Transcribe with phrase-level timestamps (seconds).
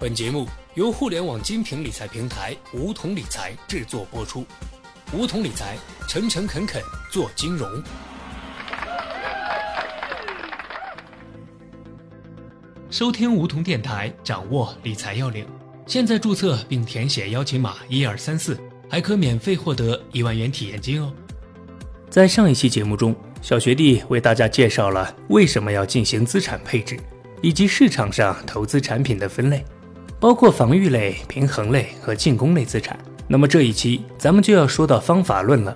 [0.00, 4.46] 本节目由互联网精品理财平台梧桐理财制作播出。
[5.12, 5.76] 梧桐理财，
[6.08, 7.68] 诚诚恳恳做金融。
[12.88, 15.46] 收听梧桐电台，掌握理财要领。
[15.86, 18.58] 现在注册并填写邀请码一二三四，
[18.88, 21.12] 还可免费获得一万元体验金哦。
[22.08, 26.98] 在上一期节目中，小学弟为大家介绍了为什么要进行资产配置，
[27.42, 29.62] 以及市场上投资产品的分类。
[30.20, 32.96] 包括防御类、平衡类和进攻类资产。
[33.26, 35.74] 那么这一期咱们就要说到方法论了，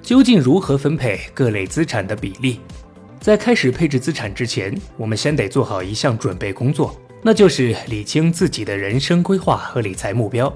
[0.00, 2.60] 究竟如何分配各类资产的比例？
[3.18, 10.50] 在开始配置资产之前，我们先得做好一项准备工作，那就是理清自己的人生规划和理财目标。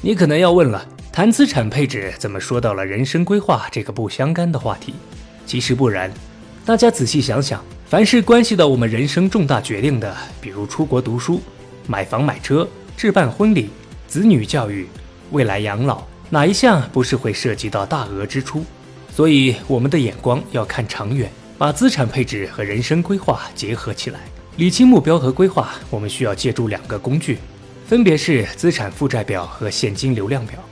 [0.00, 4.94] 你可能要问了，谈资产配置怎么说到了人生规划这个不相干的话题？
[5.44, 6.10] 其实不然，
[6.64, 11.42] 大家仔细想想，凡是关系到我们人生重大决定的，比如出国读书。
[11.88, 13.70] 买房买车、置办婚礼、
[14.06, 14.86] 子女教育、
[15.30, 18.62] 未来养老，哪一项不是会涉及到大额支出？
[19.10, 24.20] 所以我们的眼光要看长远，把资产配置和人生规划结合起来，
[24.58, 25.70] 理清目标和规划。
[25.88, 27.38] 我们需要借助两个工具，
[27.86, 30.62] 分别是资产负债表和现金流量表。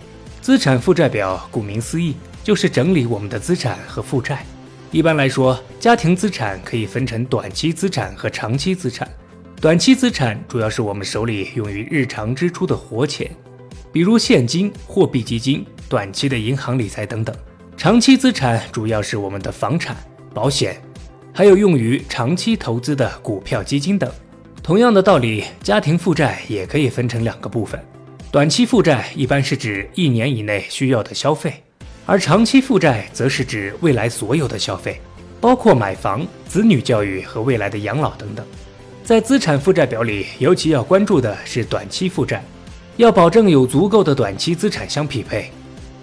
[0.43, 4.45] 资产负债表顾名思义，就是整理我们的资产和负债。
[4.93, 9.11] 一般来说，家庭资产可以分成短期资产和长期资产。
[9.59, 13.31] 短期资产主要是我们手里用于日常支出的活钱，
[13.91, 17.35] 比如现金、货币基金、短期的银行理财等等。
[17.75, 19.97] 长期资产主要是我们的房产、
[20.35, 20.77] 保险，
[21.33, 24.13] 还有用于长期投资的股票基金等。
[24.63, 27.83] 同样的道理，家庭负债也可以分成两个部分。
[28.31, 31.63] 短期负债一般是指一年以内需要的消费，
[32.05, 35.01] 而长期负债则是指未来所有的消费，
[35.41, 38.45] 包括买房、子女教育和未来的养老等等。
[39.07, 42.43] 在资产负债表里，尤其要关注的是短期负债，
[42.97, 45.49] 要保证有足够的短期资产相匹配，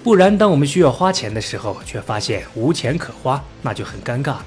[0.01, 4.37] 不然当我们需要花钱的时候，却发现无钱可花，那就很尴尬。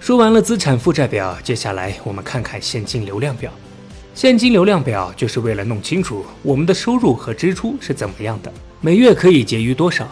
[0.00, 3.50] 说完了资产负债表，接下来我们看看现金流量表。
[4.14, 10.06] 现金流量表就是为了弄清楚我们的收入和支出是怎么样的，每月可以结余多少。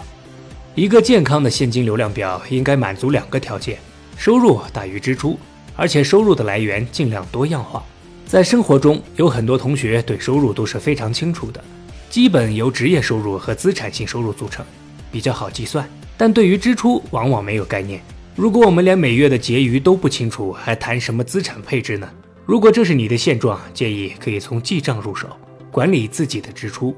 [0.75, 3.79] 一个健康的现金流量表应该满足两个条件：
[4.17, 5.39] 收入大于支出。
[5.77, 7.85] 而且收入的来源尽量多样化。
[8.27, 11.63] 在生活中，有很多同学对收入都是非常清楚的，
[12.11, 14.65] 基本由职业收入和资产性收入组成，
[15.13, 15.89] 比较好计算。
[16.17, 18.01] 但对于支出，往往没有概念。
[18.35, 22.09] 如果我们连每月的结余都不清楚，还谈什么资产配置呢？
[22.45, 25.29] 如果这是你的现状，建议可以从记账入手，
[25.71, 26.97] 管理自己的支出。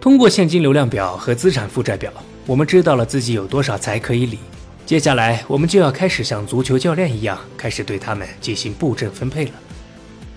[0.00, 2.12] 通过现金流量表和资产负债表，
[2.46, 4.38] 我们知道了自己有多少财可以理。
[4.84, 9.52] 接下来，我们就要开始像足球教练一样，开始对他们进行布阵分配了。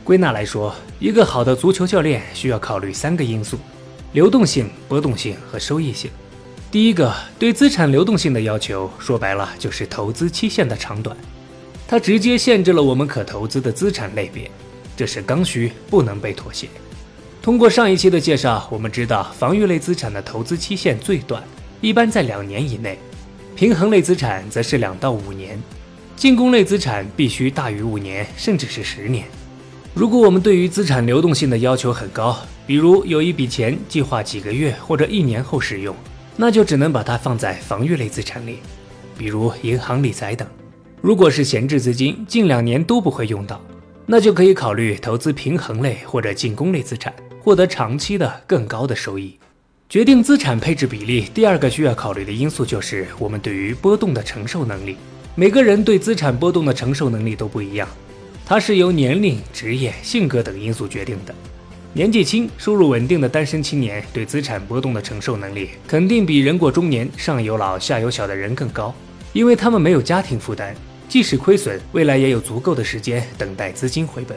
[0.03, 3.57] 归纳来说，一个好的足球教练需要考虑三个因素：
[4.13, 6.11] 流动性、波动性和收益性。
[6.71, 11.17] 第一个，对资产流动性的要求，说白了就是投资期限的长短，
[11.87, 14.49] 它直接限制了我们可投资的资产类别，
[14.95, 16.67] 这是刚需，不能被妥协。
[17.41, 21.43] 通过上一期的介绍，我们知道防御类资产的投资期限最短，
[21.81, 22.99] 一般在两年以内。
[23.55, 25.57] 平衡类资产则是两到五年，
[26.17, 29.23] 进攻类资产必须大于五年，甚至是十年。
[29.93, 35.95] 如果我们对于资产流动性的要求很高，比如有一笔钱计划几个月或者一年后使用，
[36.35, 38.57] 那就只能把它放在防御类资产里，
[39.17, 40.45] 比如银行理财等。
[41.01, 43.61] 如果是闲置资金，近两年都不会用到，
[44.05, 49.39] 那就可以考虑投资平衡类或者进攻类资产，获得长期的更高的收益。
[49.87, 54.97] 决定资产配置比例，第二个需要考虑的因素就是我们对于波动的承受能力。
[55.35, 57.87] 每个人对资产波动的承受能力都不一样，
[58.47, 61.33] 它是由年龄、职业、性格等因素决定的。
[61.93, 68.93] 年纪轻、收入稳定的单身青年对资产波动的承受能力，肯定比人过中年、上有老下有小的人更高，
[69.33, 70.73] 因为他们没有家庭负担，
[71.07, 74.35] 即使亏损，未来也有足够的时间等待资金回本。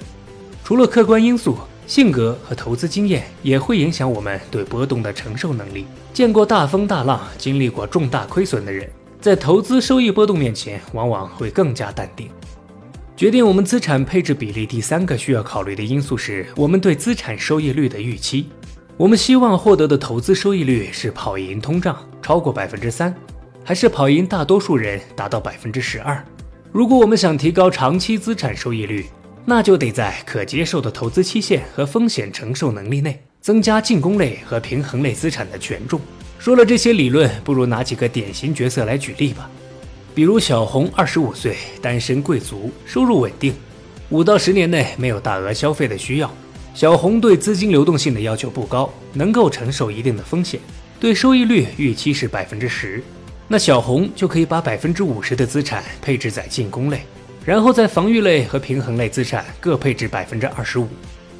[0.62, 1.56] 除了客观因素。
[1.88, 5.86] 性格和投资经验也会影响我们对波动的承受能力。
[6.12, 8.86] 见过大风大浪、经历过重大亏损的人，
[9.22, 12.28] 在投资收益波动面前，往往会更加淡定。
[13.16, 18.50] 决定我们资产配置比例第三个需要考虑的因素是我们对资产收益率的预期。
[18.98, 23.14] 我们希望获得的投资收益率是跑赢通胀超过百分之三，
[23.64, 26.22] 还是跑赢大多数人达到百分之十二？
[26.70, 29.06] 如果我们想提高长期资产收益率，
[29.50, 35.98] 那就得在可接受的投资期限和风险承受能力内，增加进攻类和平衡类资产的权重。
[36.38, 39.50] 说了这些理论，不如拿几个典型角色来举例吧。
[40.14, 43.54] 比如小红，二十五岁，单身贵族，收入稳定，
[44.10, 46.30] 五到十年内没有大额消费的需要，
[46.74, 50.60] 小红对资金流动性的要求不高，能够承受一定的风险，
[51.00, 53.02] 对收益率预期是百分之十。
[53.48, 57.00] 那小红就可以把百分之五十的资产配置在进攻类，
[57.48, 60.86] 然后在防御类和平衡类资产各配置百分之二十五。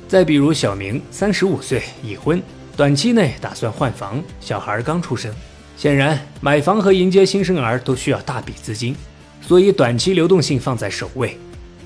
[0.08, 2.42] 再比如小明三十五岁，已婚，
[2.74, 5.30] 短期内打算换房，小孩刚出生。
[5.76, 8.96] 显然，买房和迎接新生儿都需要大笔资金，
[9.42, 11.36] 所以短期流动性放在首位，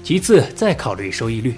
[0.04, 1.56] 其次再考虑收益率。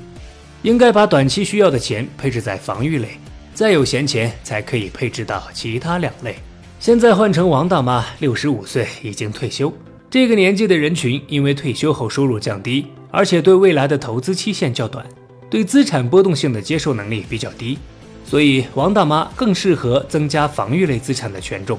[0.63, 3.09] 应该把短期需要的钱配置在防御类，
[3.53, 6.37] 再有闲钱才可以配置到其他两类。
[6.81, 9.71] 现在换成王大妈，六十五岁，已经退休。
[10.15, 15.05] 这个年纪的人群，因为退休后收入降低，而且对未来的投资期限较短，
[15.51, 17.77] 对资产波动性的接受能力比较低，
[18.25, 21.77] 所以王大妈更适合增加防御类资产的权重，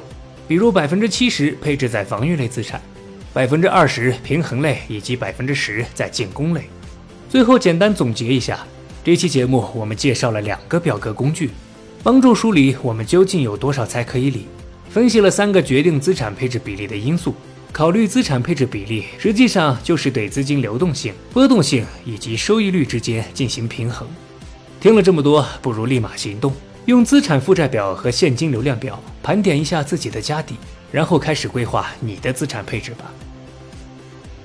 [0.50, 2.82] 比如百分之七十配置在防御类资产，
[3.32, 6.64] 百分之二十平衡类，以及百分之十在进攻类。
[7.30, 8.60] 最后简单总结一下。
[9.02, 11.52] 这期节目我们介绍了两个表格工具，
[12.04, 14.46] 帮助梳理我们究竟有多少才可以理，
[14.90, 17.34] 分析了三个决定资产配置比例的因素。
[17.76, 24.08] 考虑资产配置比例，实际上就是对资金流动性、波动性以及收益率之间进行平衡。
[24.80, 26.56] 听了这么多，不如立马行动，
[26.86, 30.56] 用资产负债表和现金流量表盘点一下自己的家底，
[30.90, 33.12] 然后开始规划你的资产配置吧。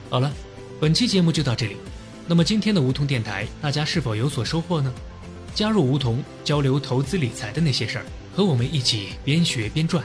[0.09, 0.33] 好了，
[0.81, 1.76] 本期节目就到这里。
[2.26, 4.93] 那么今天的梧桐电台，大家是否有所收获呢？
[5.55, 8.05] 加入梧桐，交流投资理财的那些事儿，
[8.35, 10.05] 和我们一起边学边赚。